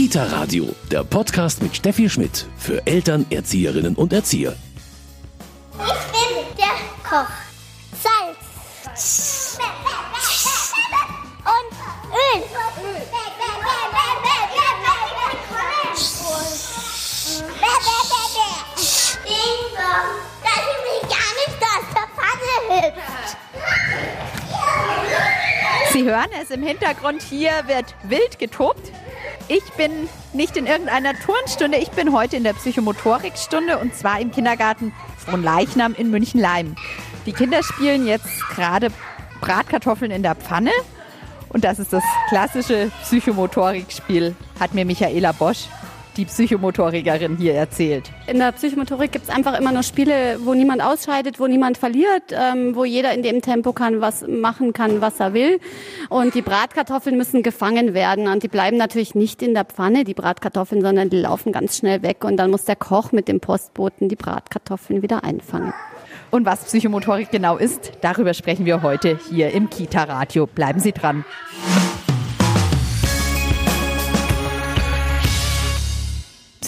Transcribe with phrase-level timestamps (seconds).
[0.00, 4.56] Kita Radio, der Podcast mit Steffi Schmidt für Eltern, Erzieherinnen und Erzieher.
[5.74, 7.28] Ich bin der Koch.
[8.00, 8.38] Salz.
[11.44, 11.76] Und
[12.14, 12.40] Öl.
[19.26, 20.08] Ding dong,
[20.42, 22.54] dass ich mich gar nicht aus der Pfanne
[22.86, 23.36] hüpft.
[25.92, 28.90] Sie hören es im Hintergrund, hier wird wild getobt.
[29.52, 34.30] Ich bin nicht in irgendeiner Turnstunde, ich bin heute in der Psychomotorikstunde und zwar im
[34.30, 36.76] Kindergarten von Leichnam in München-Leim.
[37.26, 38.92] Die Kinder spielen jetzt gerade
[39.40, 40.70] Bratkartoffeln in der Pfanne
[41.48, 45.66] und das ist das klassische Psychomotorikspiel, hat mir Michaela Bosch,
[46.20, 48.10] die Psychomotorikerin, hier erzählt.
[48.26, 52.24] In der Psychomotorik gibt es einfach immer nur Spiele, wo niemand ausscheidet, wo niemand verliert,
[52.32, 55.60] ähm, wo jeder in dem Tempo kann, was machen kann, was er will.
[56.10, 58.28] Und die Bratkartoffeln müssen gefangen werden.
[58.28, 62.02] Und die bleiben natürlich nicht in der Pfanne, die Bratkartoffeln, sondern die laufen ganz schnell
[62.02, 62.22] weg.
[62.22, 65.72] Und dann muss der Koch mit dem Postboten die Bratkartoffeln wieder einfangen.
[66.30, 70.46] Und was Psychomotorik genau ist, darüber sprechen wir heute hier im Kita-Radio.
[70.46, 71.24] Bleiben Sie dran.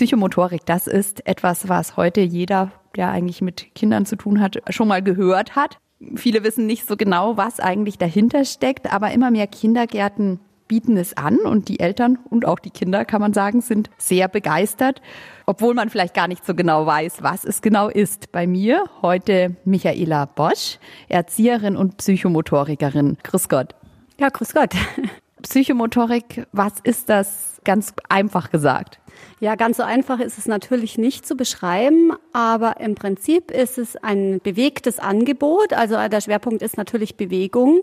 [0.03, 4.89] Psychomotorik, das ist etwas, was heute jeder, der eigentlich mit Kindern zu tun hat, schon
[4.89, 5.78] mal gehört hat.
[6.17, 11.17] Viele wissen nicht so genau, was eigentlich dahinter steckt, aber immer mehr Kindergärten bieten es
[11.17, 15.00] an und die Eltern und auch die Kinder, kann man sagen, sind sehr begeistert,
[15.47, 18.33] obwohl man vielleicht gar nicht so genau weiß, was es genau ist.
[18.33, 23.19] Bei mir heute Michaela Bosch, Erzieherin und Psychomotorikerin.
[23.22, 23.77] Grüß Gott.
[24.19, 24.75] Ja, grüß Gott.
[25.42, 28.98] Psychomotorik, was ist das ganz einfach gesagt?
[29.41, 33.97] Ja, ganz so einfach ist es natürlich nicht zu beschreiben, aber im Prinzip ist es
[33.97, 35.73] ein bewegtes Angebot.
[35.73, 37.83] Also der Schwerpunkt ist natürlich Bewegung,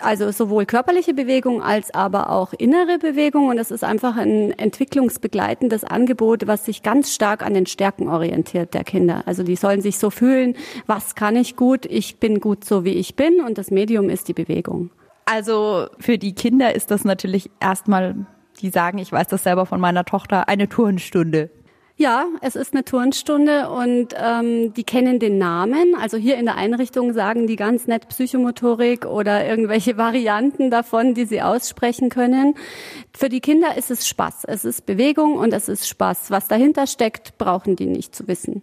[0.00, 3.48] also sowohl körperliche Bewegung als aber auch innere Bewegung.
[3.48, 8.74] Und es ist einfach ein entwicklungsbegleitendes Angebot, was sich ganz stark an den Stärken orientiert
[8.74, 9.22] der Kinder.
[9.26, 12.94] Also die sollen sich so fühlen, was kann ich gut, ich bin gut so wie
[12.94, 14.90] ich bin und das Medium ist die Bewegung.
[15.26, 18.14] Also für die Kinder ist das natürlich erstmal
[18.58, 21.50] die sagen, ich weiß das selber von meiner Tochter, eine Turnstunde.
[22.00, 25.96] Ja, es ist eine Turnstunde und ähm, die kennen den Namen.
[26.00, 31.24] Also hier in der Einrichtung sagen die ganz nett Psychomotorik oder irgendwelche Varianten davon, die
[31.24, 32.54] sie aussprechen können.
[33.16, 34.44] Für die Kinder ist es Spaß.
[34.44, 36.30] Es ist Bewegung und es ist Spaß.
[36.30, 38.62] Was dahinter steckt, brauchen die nicht zu wissen.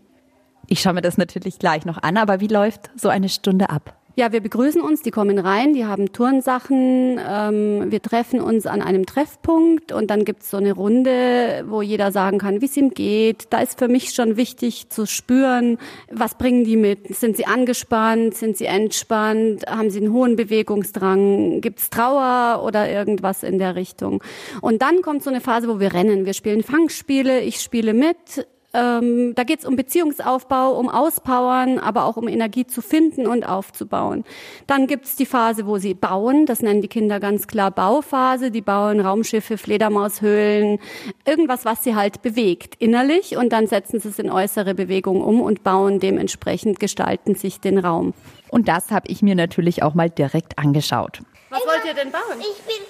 [0.67, 3.97] Ich schaue mir das natürlich gleich noch an, aber wie läuft so eine Stunde ab?
[4.17, 8.81] Ja, wir begrüßen uns, die kommen rein, die haben Turnsachen, ähm, wir treffen uns an
[8.81, 12.91] einem Treffpunkt und dann gibt's so eine Runde, wo jeder sagen kann, wie es ihm
[12.91, 13.47] geht.
[13.49, 15.77] Da ist für mich schon wichtig zu spüren,
[16.09, 17.13] was bringen die mit?
[17.13, 18.35] Sind sie angespannt?
[18.35, 19.65] Sind sie entspannt?
[19.67, 21.59] Haben sie einen hohen Bewegungsdrang?
[21.59, 24.23] Gibt's Trauer oder irgendwas in der Richtung?
[24.61, 26.25] Und dann kommt so eine Phase, wo wir rennen.
[26.25, 32.03] Wir spielen Fangspiele, ich spiele mit, ähm, da geht es um Beziehungsaufbau, um Auspowern, aber
[32.03, 34.25] auch um Energie zu finden und aufzubauen.
[34.67, 36.45] Dann gibt es die Phase, wo sie bauen.
[36.45, 38.51] Das nennen die Kinder ganz klar Bauphase.
[38.51, 40.79] Die bauen Raumschiffe, Fledermaushöhlen,
[41.25, 43.37] irgendwas, was sie halt bewegt innerlich.
[43.37, 47.77] Und dann setzen sie es in äußere Bewegung um und bauen dementsprechend, gestalten sich den
[47.77, 48.13] Raum.
[48.49, 51.21] Und das habe ich mir natürlich auch mal direkt angeschaut.
[51.49, 52.39] Was wollt ihr denn bauen?
[52.39, 52.83] Ich bin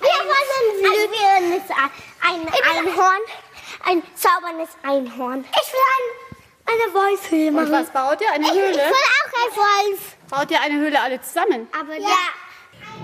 [0.00, 1.90] wir wollen ein,
[2.22, 3.22] ein, ein Einhorn
[3.88, 5.44] ein zauberndes Einhorn.
[5.50, 7.66] Ich will ein, eine Wolfhöhle machen.
[7.66, 8.32] Und was baut ihr?
[8.32, 8.70] Eine ich, Höhle?
[8.70, 10.16] Ich will auch ein Wolf.
[10.30, 11.68] Baut ihr eine Höhle alle zusammen?
[11.78, 12.08] Aber ja.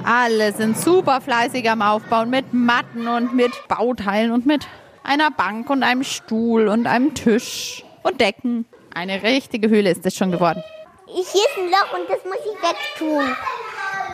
[0.05, 4.67] Alle sind super fleißig am Aufbauen mit Matten und mit Bauteilen und mit
[5.03, 8.67] einer Bank und einem Stuhl und einem Tisch und Decken.
[8.95, 10.63] Eine richtige Höhle ist das schon geworden.
[11.07, 13.37] Ich hier ist ein Loch und das muss ich wegtun.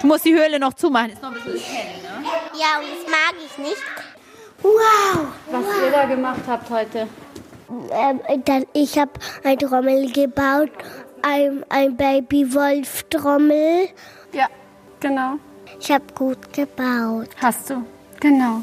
[0.01, 2.27] Du musst die Höhle noch zumachen, ist noch ein bisschen hell, ne?
[2.55, 3.83] Ja, und das mag ich nicht.
[4.63, 5.29] Wow!
[5.51, 5.85] Was wow.
[5.85, 7.09] ihr da gemacht habt heute?
[7.93, 9.13] Ähm, dann, ich habe
[9.45, 10.71] ein Trommel gebaut,
[11.23, 13.89] ein, ein Baby-Wolf-Trommel.
[14.33, 14.49] Ja,
[14.99, 15.35] genau.
[15.79, 17.29] Ich habe gut gebaut.
[17.41, 17.85] Hast du?
[18.21, 18.63] Genau.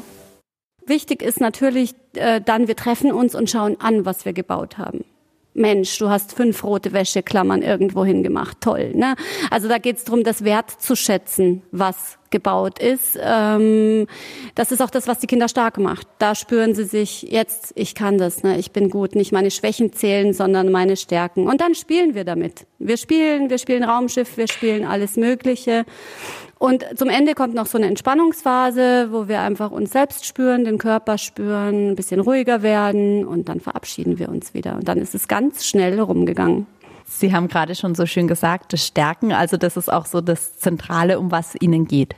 [0.86, 5.04] Wichtig ist natürlich äh, dann, wir treffen uns und schauen an, was wir gebaut haben.
[5.54, 8.60] Mensch, du hast fünf rote Wäscheklammern irgendwo hingemacht.
[8.60, 8.92] Toll.
[8.94, 9.16] Ne?
[9.50, 13.18] Also da geht es darum, das Wert zu schätzen, was gebaut ist.
[13.20, 14.06] Ähm,
[14.54, 16.06] das ist auch das, was die Kinder stark macht.
[16.18, 18.58] Da spüren sie sich, jetzt, ich kann das, ne?
[18.58, 19.14] ich bin gut.
[19.14, 21.46] Nicht meine Schwächen zählen, sondern meine Stärken.
[21.46, 22.66] Und dann spielen wir damit.
[22.78, 25.84] Wir spielen, wir spielen Raumschiff, wir spielen alles Mögliche.
[26.58, 30.78] Und zum Ende kommt noch so eine Entspannungsphase, wo wir einfach uns selbst spüren, den
[30.78, 34.74] Körper spüren, ein bisschen ruhiger werden und dann verabschieden wir uns wieder.
[34.74, 36.66] Und dann ist es ganz schnell rumgegangen.
[37.10, 40.58] Sie haben gerade schon so schön gesagt, das Stärken, also das ist auch so das
[40.58, 42.14] Zentrale, um was Ihnen geht.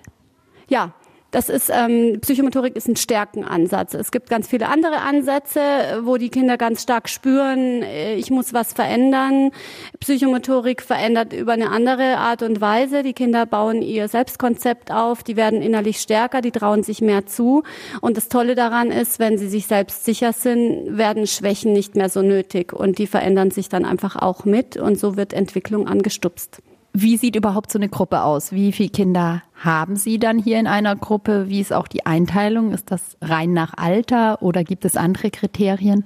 [0.68, 0.92] Ja,
[1.30, 3.94] Das ist ähm, Psychomotorik ist ein Stärkenansatz.
[3.94, 5.60] Es gibt ganz viele andere Ansätze,
[6.02, 9.52] wo die Kinder ganz stark spüren, äh, ich muss was verändern.
[10.00, 13.04] Psychomotorik verändert über eine andere Art und Weise.
[13.04, 17.62] Die Kinder bauen ihr Selbstkonzept auf, die werden innerlich stärker, die trauen sich mehr zu.
[18.00, 22.08] Und das Tolle daran ist, wenn sie sich selbst sicher sind, werden Schwächen nicht mehr
[22.08, 26.60] so nötig und die verändern sich dann einfach auch mit und so wird Entwicklung angestupst.
[26.92, 28.52] Wie sieht überhaupt so eine Gruppe aus?
[28.52, 31.48] Wie viele Kinder haben Sie dann hier in einer Gruppe?
[31.48, 32.72] Wie ist auch die Einteilung?
[32.72, 36.04] Ist das rein nach Alter oder gibt es andere Kriterien?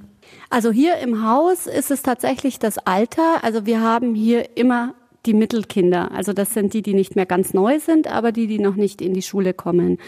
[0.51, 3.43] Also hier im Haus ist es tatsächlich das Alter.
[3.43, 4.95] Also wir haben hier immer
[5.27, 6.13] die Mittelkinder.
[6.13, 9.01] Also das sind die, die nicht mehr ganz neu sind, aber die, die noch nicht
[9.01, 9.99] in die Schule kommen.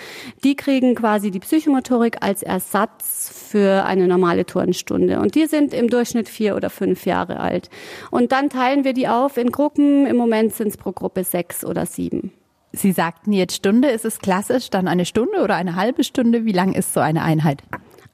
[0.45, 5.21] Die kriegen quasi die Psychomotorik als Ersatz für eine normale Turnstunde.
[5.21, 7.71] Und die sind im Durchschnitt vier oder fünf Jahre alt.
[8.11, 10.07] Und dann teilen wir die auf in Gruppen.
[10.07, 12.33] Im Moment sind es pro Gruppe sechs oder sieben.
[12.73, 13.89] Sie sagten jetzt Stunde.
[13.89, 16.45] Ist es klassisch dann eine Stunde oder eine halbe Stunde?
[16.45, 17.63] Wie lang ist so eine Einheit?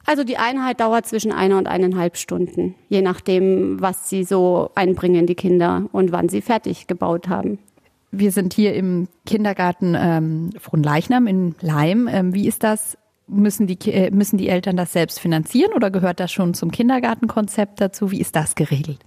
[0.04, 5.26] Also die Einheit dauert zwischen einer und eineinhalb Stunden, je nachdem, was sie so einbringen,
[5.26, 7.58] die Kinder, und wann sie fertig gebaut haben.
[8.10, 12.08] Wir sind hier im Kindergarten ähm, Fronleichnam in Leim.
[12.12, 12.98] Ähm, wie ist das?
[13.32, 17.80] Müssen die, äh, müssen die Eltern das selbst finanzieren oder gehört das schon zum Kindergartenkonzept
[17.80, 18.10] dazu?
[18.10, 19.00] Wie ist das geregelt?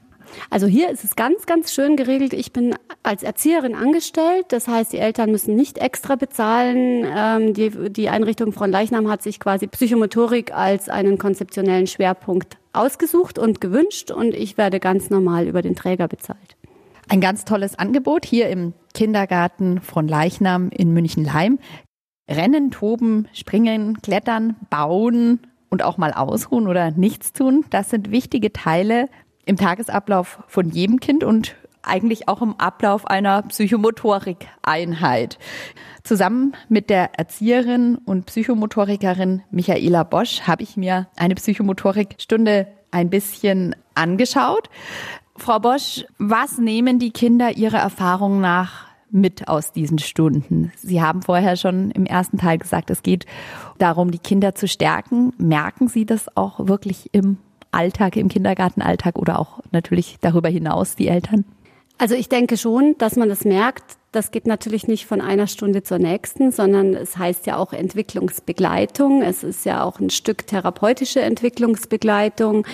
[0.50, 2.34] Also hier ist es ganz, ganz schön geregelt.
[2.34, 4.48] Ich bin als Erzieherin angestellt.
[4.50, 7.06] Das heißt, die Eltern müssen nicht extra bezahlen.
[7.06, 13.40] Ähm, die, die Einrichtung Frau Leichnam hat sich quasi Psychomotorik als einen konzeptionellen Schwerpunkt ausgesucht
[13.40, 16.58] und gewünscht und ich werde ganz normal über den Träger bezahlt.
[17.08, 21.60] Ein ganz tolles Angebot hier im Kindergarten von Leichnam in München-Leim.
[22.30, 25.40] Rennen, toben, springen, klettern, bauen
[25.70, 27.66] und auch mal ausruhen oder nichts tun.
[27.70, 29.10] Das sind wichtige Teile
[29.46, 35.38] im Tagesablauf von jedem Kind und eigentlich auch im Ablauf einer Psychomotorik-Einheit.
[36.04, 43.76] Zusammen mit der Erzieherin und Psychomotorikerin Michaela Bosch habe ich mir eine Psychomotorikstunde ein bisschen
[43.94, 44.70] angeschaut.
[45.38, 48.85] Frau Bosch, was nehmen die Kinder Ihrer Erfahrung nach
[49.16, 50.72] mit aus diesen Stunden?
[50.78, 53.26] Sie haben vorher schon im ersten Teil gesagt, es geht
[53.78, 55.34] darum, die Kinder zu stärken.
[55.38, 57.38] Merken Sie das auch wirklich im
[57.72, 61.46] Alltag, im Kindergartenalltag oder auch natürlich darüber hinaus, die Eltern?
[61.98, 63.84] Also ich denke schon, dass man das merkt.
[64.12, 69.22] Das geht natürlich nicht von einer Stunde zur nächsten, sondern es heißt ja auch Entwicklungsbegleitung.
[69.22, 72.66] Es ist ja auch ein Stück therapeutische Entwicklungsbegleitung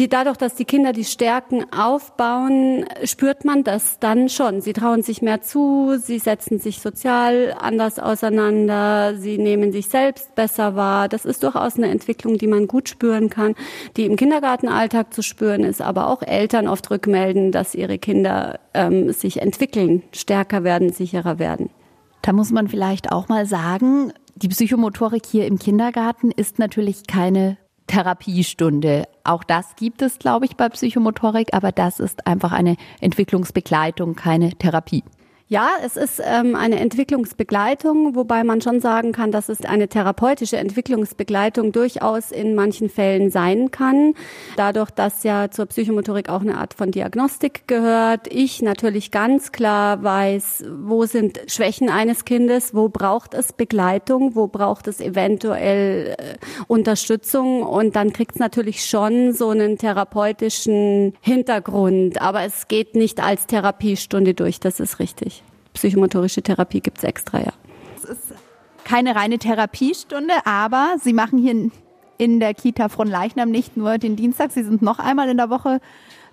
[0.00, 4.62] die, dadurch, dass die Kinder die Stärken aufbauen, spürt man das dann schon.
[4.62, 10.34] Sie trauen sich mehr zu, sie setzen sich sozial anders auseinander, sie nehmen sich selbst
[10.34, 11.10] besser wahr.
[11.10, 13.54] Das ist durchaus eine Entwicklung, die man gut spüren kann,
[13.98, 19.12] die im Kindergartenalltag zu spüren ist, aber auch Eltern oft rückmelden, dass ihre Kinder ähm,
[19.12, 21.68] sich entwickeln, stärker werden, sicherer werden.
[22.22, 27.58] Da muss man vielleicht auch mal sagen, die Psychomotorik hier im Kindergarten ist natürlich keine
[27.90, 29.08] Therapiestunde.
[29.24, 34.50] Auch das gibt es, glaube ich, bei Psychomotorik, aber das ist einfach eine Entwicklungsbegleitung, keine
[34.50, 35.02] Therapie.
[35.52, 40.58] Ja, es ist ähm, eine Entwicklungsbegleitung, wobei man schon sagen kann, dass es eine therapeutische
[40.58, 44.14] Entwicklungsbegleitung durchaus in manchen Fällen sein kann.
[44.56, 48.32] Dadurch, dass ja zur Psychomotorik auch eine Art von Diagnostik gehört.
[48.32, 54.46] Ich natürlich ganz klar weiß, wo sind Schwächen eines Kindes, wo braucht es Begleitung, wo
[54.46, 56.36] braucht es eventuell äh,
[56.68, 62.22] Unterstützung und dann kriegt es natürlich schon so einen therapeutischen Hintergrund.
[62.22, 65.39] Aber es geht nicht als Therapiestunde durch, das ist richtig
[65.80, 67.52] psychomotorische Therapie gibt es extra, ja.
[67.96, 68.34] Es ist
[68.84, 71.70] keine reine Therapiestunde, aber Sie machen hier
[72.18, 75.48] in der Kita von Leichnam nicht nur den Dienstag, Sie sind noch einmal in der
[75.48, 75.80] Woche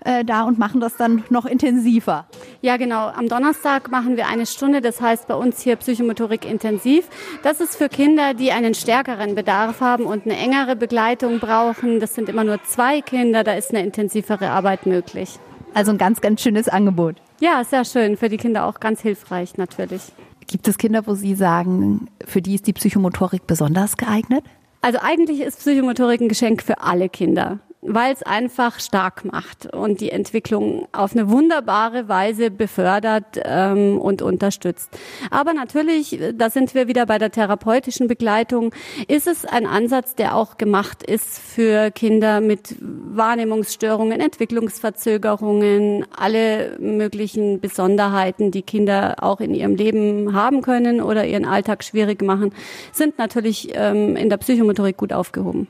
[0.03, 2.25] äh, da und machen das dann noch intensiver.
[2.61, 3.07] Ja, genau.
[3.07, 7.07] Am Donnerstag machen wir eine Stunde, das heißt bei uns hier Psychomotorik intensiv.
[7.41, 12.01] Das ist für Kinder, die einen stärkeren Bedarf haben und eine engere Begleitung brauchen.
[12.01, 15.39] Das sind immer nur zwei Kinder, da ist eine intensivere Arbeit möglich.
[15.73, 17.15] Also ein ganz, ganz schönes Angebot.
[17.39, 18.17] Ja, sehr schön.
[18.17, 20.01] Für die Kinder auch ganz hilfreich natürlich.
[20.47, 24.43] Gibt es Kinder, wo Sie sagen, für die ist die Psychomotorik besonders geeignet?
[24.81, 30.01] Also eigentlich ist Psychomotorik ein Geschenk für alle Kinder weil es einfach stark macht und
[30.01, 34.89] die Entwicklung auf eine wunderbare Weise befördert ähm, und unterstützt.
[35.31, 38.73] Aber natürlich, da sind wir wieder bei der therapeutischen Begleitung,
[39.07, 47.61] ist es ein Ansatz, der auch gemacht ist für Kinder mit Wahrnehmungsstörungen, Entwicklungsverzögerungen, alle möglichen
[47.61, 52.53] Besonderheiten, die Kinder auch in ihrem Leben haben können oder ihren Alltag schwierig machen,
[52.91, 55.67] sind natürlich ähm, in der Psychomotorik gut aufgehoben.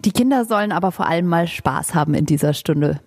[0.00, 3.00] Die Kinder sollen aber vor allem mal Spaß haben in dieser Stunde.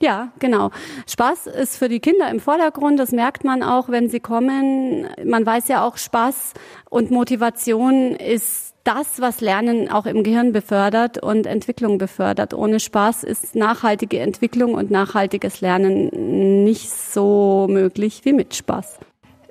[0.00, 0.70] Ja, genau.
[1.08, 3.00] Spaß ist für die Kinder im Vordergrund.
[3.00, 5.08] Das merkt man auch, wenn sie kommen.
[5.24, 6.54] Man weiß ja auch, Spaß
[6.88, 12.54] und Motivation ist das, was Lernen auch im Gehirn befördert und Entwicklung befördert.
[12.54, 19.00] Ohne Spaß ist nachhaltige Entwicklung und nachhaltiges Lernen nicht so möglich wie mit Spaß.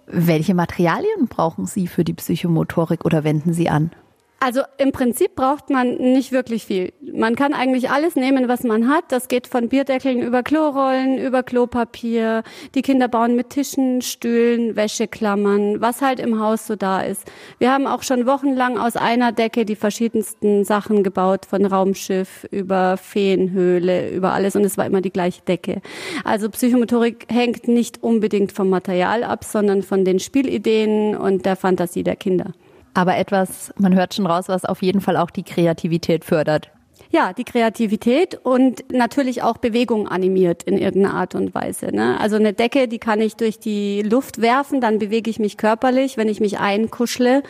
[0.07, 3.91] Welche Materialien brauchen Sie für die Psychomotorik oder wenden Sie an?
[4.39, 6.93] Also im Prinzip braucht man nicht wirklich viel.
[7.01, 9.05] Man kann eigentlich alles nehmen, was man hat.
[9.09, 12.43] Das geht von Bierdeckeln über Klorollen, über Klopapier.
[12.75, 17.23] Die Kinder bauen mit Tischen, Stühlen, Wäscheklammern, was halt im Haus so da ist.
[17.57, 22.97] Wir haben auch schon wochenlang aus einer Decke die verschiedensten Sachen gebaut, von Raumschiff über
[22.97, 24.55] Feenhöhle, über alles.
[24.55, 25.81] Und es war immer die gleiche Decke.
[26.23, 32.03] Also Psychomotorik hängt nicht unbedingt vom Material ab, sondern von den Spielideen und der Fantasie
[32.03, 32.53] der Kinder
[32.97, 36.71] aber etwas, man hört schon raus, was auf jeden Fall auch die Kreativität fördert.
[37.11, 41.95] Ja, die Kreativität und natürlich auch Bewegung animiert in irgendeiner Art und Weise.
[41.95, 42.19] Ne?
[42.19, 46.17] Also eine Decke, die kann ich durch die Luft werfen, dann bewege ich mich körperlich.
[46.17, 47.43] Wenn ich mich einkuschle,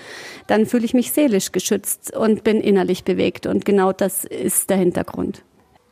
[0.47, 3.47] dann fühle ich mich seelisch geschützt und bin innerlich bewegt.
[3.47, 5.43] Und genau das ist der Hintergrund.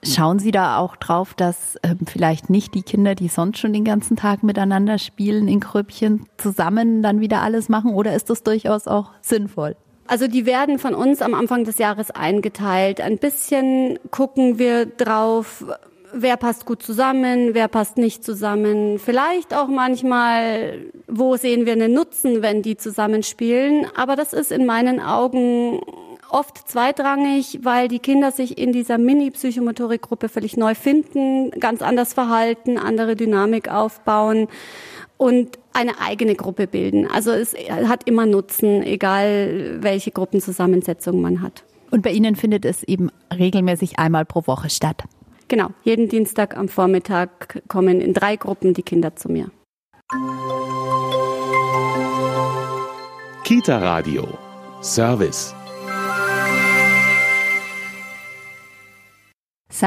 [0.06, 3.84] Schauen Sie da auch drauf, dass ähm, vielleicht nicht die Kinder, die sonst schon den
[3.84, 7.94] ganzen Tag miteinander spielen, in Grüppchen zusammen dann wieder alles machen?
[7.94, 9.76] Oder ist das durchaus auch sinnvoll?
[10.08, 13.02] Also die werden von uns am Anfang des Jahres eingeteilt.
[13.02, 15.66] Ein bisschen gucken wir drauf,
[16.14, 19.00] wer passt gut zusammen, wer passt nicht zusammen.
[19.00, 23.88] Vielleicht auch manchmal, wo sehen wir einen Nutzen, wenn die zusammenspielen.
[23.96, 25.82] Aber das ist in meinen Augen
[26.30, 32.78] oft zweitrangig, weil die Kinder sich in dieser Mini-Psychomotorikgruppe völlig neu finden, ganz anders verhalten,
[32.78, 34.48] andere Dynamik aufbauen
[35.18, 37.08] und eine eigene Gruppe bilden.
[37.10, 41.64] Also es hat immer Nutzen, egal welche Gruppenzusammensetzung man hat.
[41.92, 45.04] Und bei Ihnen findet es eben regelmäßig einmal pro Woche statt.
[45.48, 49.52] Genau, jeden Dienstag am Vormittag kommen in drei Gruppen die Kinder zu mir.
[53.44, 54.28] Kita Radio
[54.82, 55.54] Service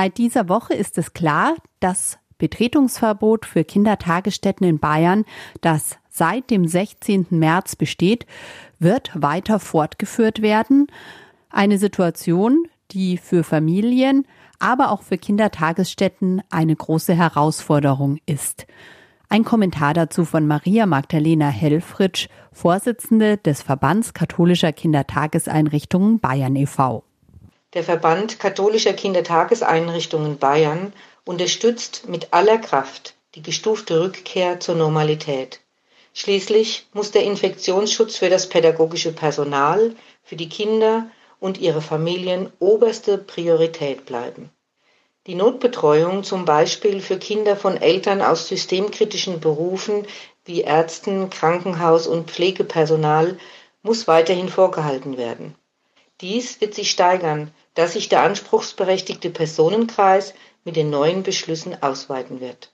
[0.00, 5.25] Seit dieser Woche ist es klar, das Betretungsverbot für Kindertagesstätten in Bayern,
[5.61, 7.26] das seit dem 16.
[7.31, 8.25] März besteht,
[8.78, 10.87] wird weiter fortgeführt werden.
[11.50, 14.25] Eine Situation, die für Familien,
[14.61, 18.69] aber auch für Kindertagesstätten eine große Herausforderung ist.
[19.28, 27.02] Ein Kommentar dazu von Maria Magdalena Helfritsch, Vorsitzende des Verbands katholischer Kindertageseinrichtungen Bayern e.V.
[27.75, 30.95] Der Verband katholischer Kindertageseinrichtungen Bayern
[31.25, 35.61] unterstützt mit aller Kraft die gestufte Rückkehr zur Normalität.
[36.15, 41.11] Schließlich muss der Infektionsschutz für das pädagogische Personal, für die Kinder
[41.41, 44.51] und ihre Familien oberste Priorität bleiben.
[45.27, 50.07] Die Notbetreuung zum Beispiel für Kinder von Eltern aus systemkritischen Berufen
[50.47, 53.37] wie Ärzten, Krankenhaus und Pflegepersonal
[53.83, 55.55] muss weiterhin vorgehalten werden.
[56.21, 60.35] Dies wird sich steigern, da sich der anspruchsberechtigte Personenkreis
[60.65, 62.73] mit den neuen Beschlüssen ausweiten wird.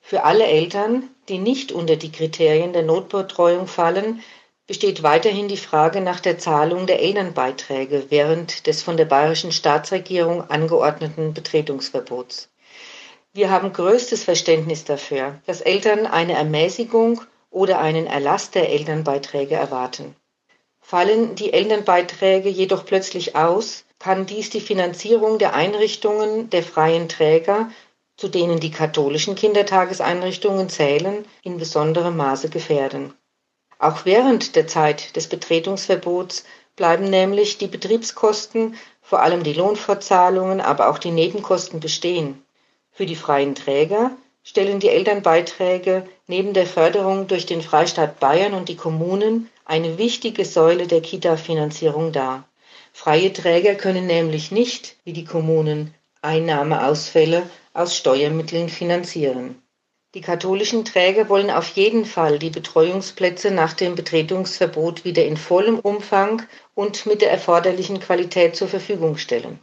[0.00, 4.22] Für alle Eltern, die nicht unter die Kriterien der Notbetreuung fallen,
[4.66, 10.48] besteht weiterhin die Frage nach der Zahlung der Elternbeiträge während des von der bayerischen Staatsregierung
[10.48, 12.48] angeordneten Betretungsverbots.
[13.34, 20.16] Wir haben größtes Verständnis dafür, dass Eltern eine Ermäßigung oder einen Erlass der Elternbeiträge erwarten.
[20.90, 27.70] Fallen die Elternbeiträge jedoch plötzlich aus, kann dies die Finanzierung der Einrichtungen der freien Träger,
[28.16, 33.12] zu denen die katholischen Kindertageseinrichtungen zählen, in besonderem Maße gefährden.
[33.78, 40.88] Auch während der Zeit des Betretungsverbots bleiben nämlich die Betriebskosten, vor allem die Lohnfortzahlungen, aber
[40.88, 42.42] auch die Nebenkosten bestehen.
[42.92, 48.70] Für die freien Träger stellen die Elternbeiträge neben der Förderung durch den Freistaat Bayern und
[48.70, 52.48] die Kommunen eine wichtige Säule der Kita-Finanzierung dar.
[52.92, 59.62] Freie Träger können nämlich nicht, wie die Kommunen, Einnahmeausfälle aus Steuermitteln finanzieren.
[60.14, 65.78] Die katholischen Träger wollen auf jeden Fall die Betreuungsplätze nach dem Betretungsverbot wieder in vollem
[65.78, 66.42] Umfang
[66.74, 69.58] und mit der erforderlichen Qualität zur Verfügung stellen.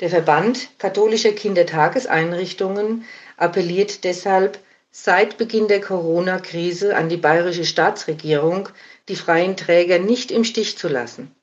[0.00, 3.04] Der Verband katholischer Kindertageseinrichtungen
[3.36, 4.58] appelliert deshalb
[4.90, 8.68] seit Beginn der Corona-Krise an die bayerische Staatsregierung,
[9.08, 11.34] die freien Träger nicht im Stich zu lassen.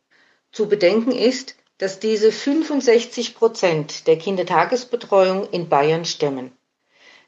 [0.52, 6.52] Zu bedenken ist, dass diese 65 Prozent der Kindertagesbetreuung in Bayern stemmen.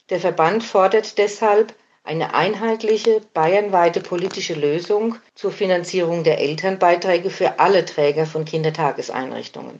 [0.10, 1.74] Der Verband fordert deshalb
[2.04, 9.80] eine einheitliche bayernweite politische Lösung zur Finanzierung der Elternbeiträge für alle Träger von Kindertageseinrichtungen.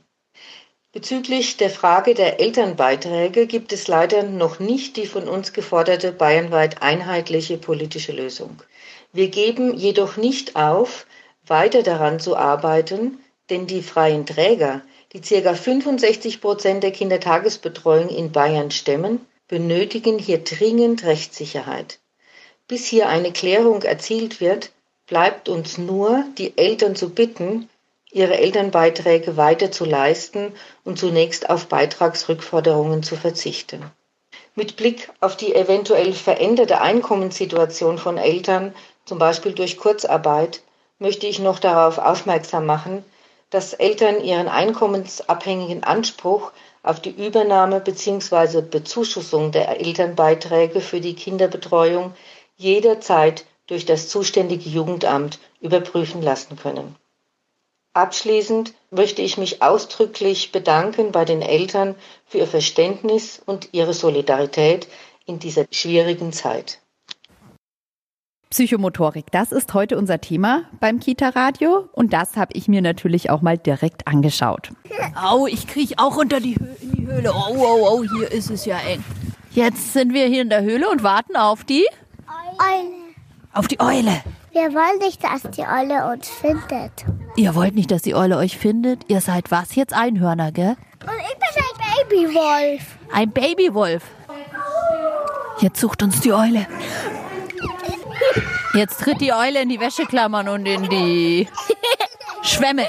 [0.94, 6.82] Bezüglich der Frage der Elternbeiträge gibt es leider noch nicht die von uns geforderte bayernweit
[6.82, 8.62] einheitliche politische Lösung.
[9.16, 11.06] Wir geben jedoch nicht auf,
[11.46, 13.20] weiter daran zu arbeiten,
[13.52, 14.82] denn die freien Träger,
[15.14, 15.54] die ca.
[15.54, 22.00] 65 Prozent der Kindertagesbetreuung in Bayern stemmen, benötigen hier dringend Rechtssicherheit.
[22.68, 24.72] Bis hier eine Klärung erzielt wird,
[25.06, 27.70] bleibt uns nur, die Eltern zu bitten,
[28.12, 30.54] ihre Elternbeiträge weiter zu leisten
[30.86, 33.84] und zunächst auf Beitragsrückforderungen zu verzichten.
[34.56, 38.74] Mit Blick auf die eventuell veränderte Einkommenssituation von Eltern,
[39.06, 40.62] zum Beispiel durch Kurzarbeit,
[41.00, 43.04] möchte ich noch darauf aufmerksam machen,
[43.50, 48.62] dass Eltern ihren einkommensabhängigen Anspruch auf die Übernahme bzw.
[48.62, 52.14] Bezuschussung der Elternbeiträge für die Kinderbetreuung
[52.58, 56.96] jederzeit durch das zuständige Jugendamt überprüfen lassen können.
[57.94, 61.96] Abschließend möchte ich mich ausdrücklich bedanken bei den Eltern
[62.26, 64.88] für ihr Verständnis und ihre Solidarität
[65.26, 66.80] in dieser schwierigen Zeit.
[68.54, 73.42] Psychomotorik, das ist heute unser Thema beim Kita-Radio und das habe ich mir natürlich auch
[73.42, 74.70] mal direkt angeschaut.
[75.20, 77.34] Au, ich kriege auch unter die, Hö in die Höhle.
[77.34, 79.04] Au, au, au, hier ist es ja eng.
[79.54, 81.84] Jetzt sind wir hier in der Höhle und warten auf die...
[82.60, 83.16] Eule.
[83.54, 84.22] Auf die Eule.
[84.52, 87.06] Wir wollen nicht, dass die Eule uns findet.
[87.36, 89.10] Ihr wollt nicht, dass die Eule euch findet?
[89.10, 89.96] Ihr seid was jetzt?
[89.96, 90.76] Einhörner, gell?
[91.02, 92.98] Und ich bin ein Babywolf.
[93.12, 94.04] Ein Babywolf.
[95.60, 96.68] Jetzt sucht uns die Eule.
[98.74, 101.48] Jetzt tritt die Eule in die Wäscheklammern und in die
[102.44, 102.88] Schwämme.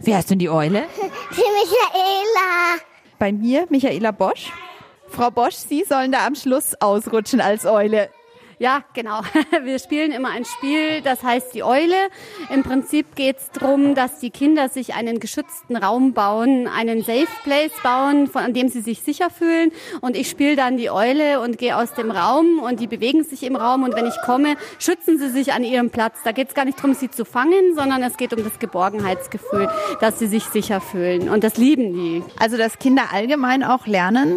[0.00, 0.84] Wer ist denn die Eule?
[1.32, 2.80] Die Michaela.
[3.18, 4.52] Bei mir Michaela Bosch.
[5.08, 8.10] Frau Bosch, Sie sollen da am Schluss ausrutschen als Eule.
[8.60, 9.20] Ja, genau.
[9.62, 11.94] Wir spielen immer ein Spiel, das heißt die Eule.
[12.52, 17.28] Im Prinzip geht es darum, dass die Kinder sich einen geschützten Raum bauen, einen Safe
[17.44, 19.70] Place bauen, von dem sie sich sicher fühlen.
[20.00, 23.44] Und ich spiele dann die Eule und gehe aus dem Raum und die bewegen sich
[23.44, 23.84] im Raum.
[23.84, 26.18] Und wenn ich komme, schützen sie sich an ihrem Platz.
[26.24, 29.68] Da geht es gar nicht darum, sie zu fangen, sondern es geht um das Geborgenheitsgefühl,
[30.00, 31.28] dass sie sich sicher fühlen.
[31.28, 32.24] Und das lieben die.
[32.36, 34.36] Also, dass Kinder allgemein auch lernen,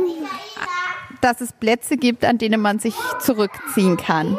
[1.21, 4.37] dass es Plätze gibt, an denen man sich zurückziehen kann.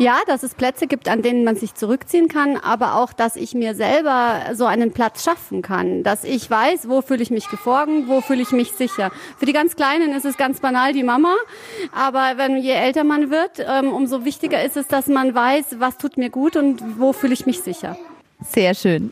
[0.00, 3.54] Ja, dass es Plätze gibt, an denen man sich zurückziehen kann, aber auch, dass ich
[3.54, 8.06] mir selber so einen Platz schaffen kann, dass ich weiß, wo fühle ich mich geborgen,
[8.06, 9.10] wo fühle ich mich sicher.
[9.38, 11.34] Für die ganz Kleinen ist es ganz banal die Mama,
[11.92, 15.98] aber wenn je älter man wird, ähm, umso wichtiger ist es, dass man weiß, was
[15.98, 17.96] tut mir gut und wo fühle ich mich sicher.
[18.40, 19.10] Sehr schön.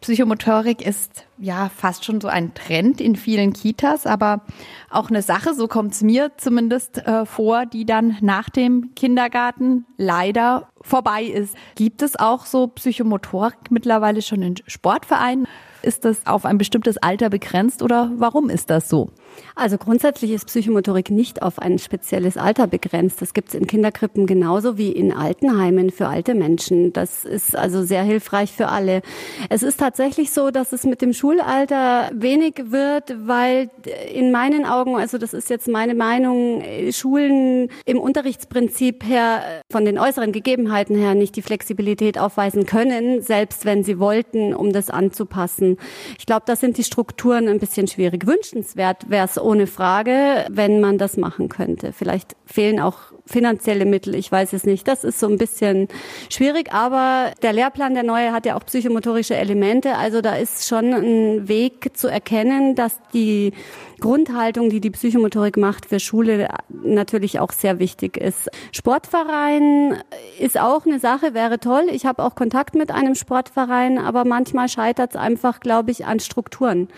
[0.00, 4.42] Psychomotorik ist ja fast schon so ein Trend in vielen Kitas, aber
[4.90, 9.86] auch eine Sache, so kommt es mir zumindest äh, vor, die dann nach dem Kindergarten
[9.96, 11.56] leider vorbei ist.
[11.74, 15.46] Gibt es auch so Psychomotorik mittlerweile schon in Sportvereinen?
[15.82, 19.10] Ist das auf ein bestimmtes Alter begrenzt oder warum ist das so?
[19.54, 23.22] Also grundsätzlich ist Psychomotorik nicht auf ein spezielles Alter begrenzt.
[23.22, 26.92] Das gibt es in Kinderkrippen genauso wie in Altenheimen für alte Menschen.
[26.92, 29.02] Das ist also sehr hilfreich für alle.
[29.48, 33.70] Es ist tatsächlich so, dass es mit dem Schulalter wenig wird, weil
[34.12, 39.98] in meinen Augen, also das ist jetzt meine Meinung, Schulen im Unterrichtsprinzip her von den
[39.98, 45.78] äußeren Gegebenheiten her nicht die Flexibilität aufweisen können, selbst wenn sie wollten, um das anzupassen.
[46.18, 48.26] Ich glaube, da sind die Strukturen ein bisschen schwierig.
[48.26, 51.94] Wünschenswert wäre es ohne Frage, wenn man das machen könnte.
[51.94, 54.86] Vielleicht fehlen auch finanzielle Mittel, ich weiß es nicht.
[54.86, 55.88] Das ist so ein bisschen
[56.28, 59.96] schwierig, aber der Lehrplan, der neue, hat ja auch psychomotorische Elemente.
[59.96, 63.52] Also da ist schon ein Weg zu erkennen, dass die
[64.00, 68.50] Grundhaltung, die die Psychomotorik macht, für Schule natürlich auch sehr wichtig ist.
[68.70, 70.02] Sportverein
[70.38, 71.86] ist auch eine Sache, wäre toll.
[71.90, 76.20] Ich habe auch Kontakt mit einem Sportverein, aber manchmal scheitert es einfach, glaube ich, an
[76.20, 76.88] Strukturen.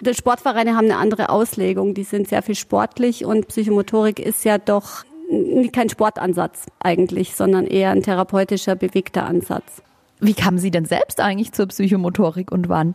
[0.00, 1.67] Die Sportvereine haben eine andere Auslegung.
[1.74, 5.04] Die sind sehr viel sportlich und Psychomotorik ist ja doch
[5.72, 9.82] kein Sportansatz eigentlich, sondern eher ein therapeutischer, bewegter Ansatz.
[10.20, 12.94] Wie kamen Sie denn selbst eigentlich zur Psychomotorik und wann?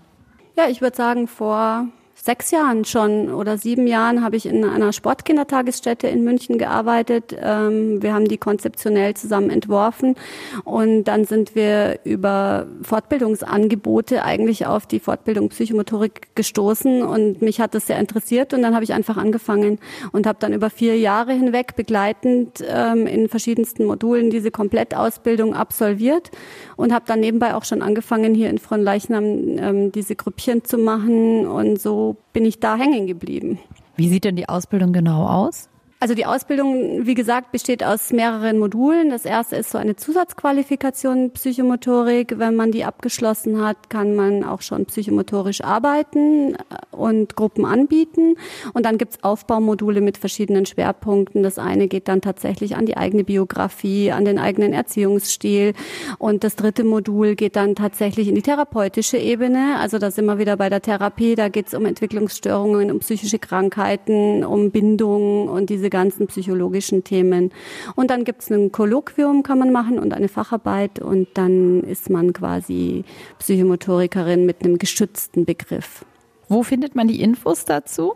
[0.57, 4.93] Ja, ich würde sagen, vor sechs Jahren schon oder sieben Jahren habe ich in einer
[4.93, 7.35] Sportkindertagesstätte in München gearbeitet.
[7.41, 10.15] Ähm, wir haben die konzeptionell zusammen entworfen
[10.63, 17.73] und dann sind wir über Fortbildungsangebote eigentlich auf die Fortbildung Psychomotorik gestoßen und mich hat
[17.73, 19.79] das sehr interessiert und dann habe ich einfach angefangen
[20.11, 26.29] und habe dann über vier Jahre hinweg begleitend ähm, in verschiedensten Modulen diese Komplettausbildung absolviert
[26.77, 31.47] und habe dann nebenbei auch schon angefangen hier in Fronleichnam ähm, diese Grüppchen zu machen
[31.47, 32.02] und so
[32.33, 33.59] bin ich da hängen geblieben.
[33.95, 35.69] Wie sieht denn die Ausbildung genau aus?
[36.03, 39.09] Also die Ausbildung, wie gesagt, besteht aus mehreren Modulen.
[39.09, 42.39] Das erste ist so eine Zusatzqualifikation Psychomotorik.
[42.39, 46.57] Wenn man die abgeschlossen hat, kann man auch schon psychomotorisch arbeiten
[46.91, 48.35] und Gruppen anbieten.
[48.73, 51.41] Und dann gibt's Aufbaumodule mit verschiedenen Schwerpunkten.
[51.41, 55.71] Das eine geht dann tatsächlich an die eigene Biografie, an den eigenen Erziehungsstil.
[56.19, 59.77] Und das dritte Modul geht dann tatsächlich in die therapeutische Ebene.
[59.79, 61.35] Also da sind wir wieder bei der Therapie.
[61.35, 67.51] Da geht's um Entwicklungsstörungen, um psychische Krankheiten, um Bindung und diese ganzen psychologischen Themen.
[67.95, 72.09] Und dann gibt es ein Kolloquium, kann man machen und eine Facharbeit und dann ist
[72.09, 73.05] man quasi
[73.39, 76.03] Psychomotorikerin mit einem geschützten Begriff.
[76.49, 78.13] Wo findet man die Infos dazu?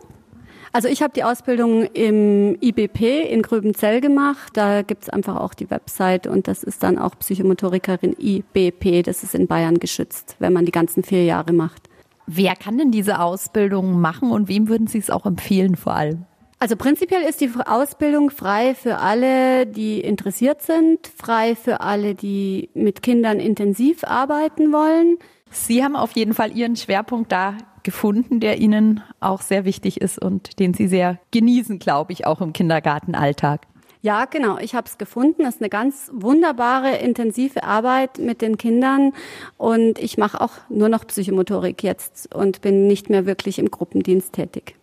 [0.72, 4.50] Also ich habe die Ausbildung im IBP in Gröbenzell gemacht.
[4.54, 9.02] Da gibt es einfach auch die Website und das ist dann auch Psychomotorikerin IBP.
[9.02, 11.88] Das ist in Bayern geschützt, wenn man die ganzen vier Jahre macht.
[12.26, 16.26] Wer kann denn diese Ausbildung machen und wem würden Sie es auch empfehlen vor allem?
[16.60, 22.70] Also prinzipiell ist die Ausbildung frei für alle, die interessiert sind, frei für alle, die
[22.74, 25.18] mit Kindern intensiv arbeiten wollen.
[25.50, 30.20] Sie haben auf jeden Fall Ihren Schwerpunkt da gefunden, der Ihnen auch sehr wichtig ist
[30.20, 33.62] und den Sie sehr genießen, glaube ich, auch im Kindergartenalltag.
[34.02, 34.58] Ja, genau.
[34.58, 35.44] Ich habe es gefunden.
[35.44, 39.12] Das ist eine ganz wunderbare, intensive Arbeit mit den Kindern.
[39.56, 44.32] Und ich mache auch nur noch Psychomotorik jetzt und bin nicht mehr wirklich im Gruppendienst
[44.32, 44.76] tätig.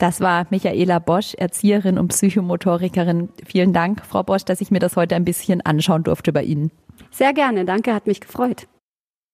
[0.00, 3.28] Das war Michaela Bosch, Erzieherin und Psychomotorikerin.
[3.44, 6.70] Vielen Dank, Frau Bosch, dass ich mir das heute ein bisschen anschauen durfte bei Ihnen.
[7.10, 8.66] Sehr gerne, danke, hat mich gefreut.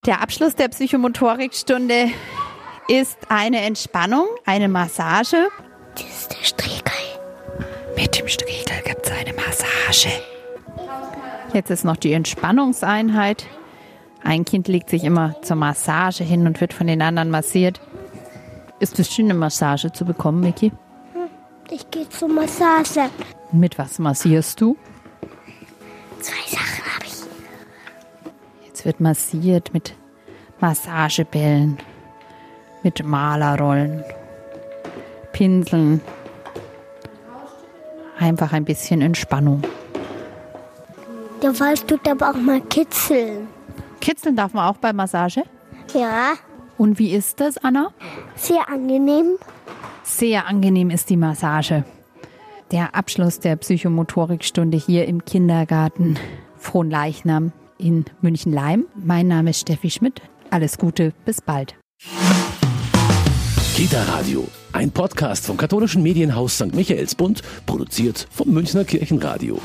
[0.07, 2.09] Der Abschluss der Psychomotorikstunde
[2.89, 5.37] ist eine Entspannung, eine Massage.
[5.95, 6.93] Das ist der Striegel.
[7.97, 10.09] Mit dem Striegel gibt es eine Massage.
[11.53, 13.47] Jetzt ist noch die Entspannungseinheit.
[14.25, 17.81] Ein Kind legt sich immer zur Massage hin und wird von den anderen massiert.
[18.79, 20.71] Ist es schön, eine Massage zu bekommen, Miki?
[21.71, 23.09] Ich gehe zur Massage.
[23.53, 24.77] Mit was massierst du?
[26.21, 28.67] Zwei Sachen habe ich.
[28.67, 29.95] Jetzt wird massiert mit
[30.61, 31.79] Massagebällen,
[32.83, 34.05] mit Malerrollen,
[35.33, 36.01] Pinseln.
[38.19, 39.63] Einfach ein bisschen Entspannung.
[41.43, 43.49] Der Wald tut aber auch mal kitzeln.
[44.01, 45.43] Kitzeln darf man auch bei Massage?
[45.95, 46.35] Ja,
[46.79, 47.91] Und wie ist das, Anna?
[48.35, 49.37] sehr angenehm.
[50.03, 51.85] Sehr angenehm ist die Massage.
[52.71, 56.19] Der Abschluss der Psychomotorikstunde hier im Kindergarten
[56.57, 58.87] Frohnleichnam in München-Leim.
[58.95, 60.21] Mein Name ist Steffi Schmidt.
[60.51, 61.77] Alles Gute, bis bald.
[63.75, 66.75] Kita Radio, ein Podcast vom katholischen Medienhaus St.
[66.75, 69.61] Michaelsbund, produziert vom Münchner Kirchenradio.